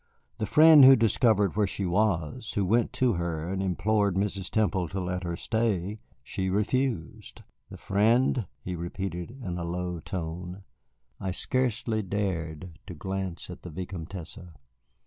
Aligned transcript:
The 0.39 0.47
friend 0.47 0.83
who 0.83 0.95
discovered 0.95 1.55
where 1.55 1.67
she 1.67 1.85
was, 1.85 2.53
who 2.53 2.65
went 2.65 2.91
to 2.93 3.13
her 3.13 3.47
and 3.47 3.61
implored 3.61 4.15
Mrs. 4.15 4.49
Temple 4.49 4.87
to 4.87 4.99
let 4.99 5.21
her 5.23 5.35
stay, 5.35 5.99
she 6.23 6.49
refused." 6.49 7.43
"The 7.69 7.77
friend?" 7.77 8.47
he 8.63 8.75
repeated 8.75 9.29
in 9.29 9.59
a 9.59 9.63
low 9.63 9.99
tone. 9.99 10.63
I 11.19 11.29
scarcely 11.29 12.01
dared 12.01 12.79
to 12.87 12.95
glance 12.95 13.47
at 13.51 13.61
the 13.61 13.69
Vicomtesse. 13.69 14.39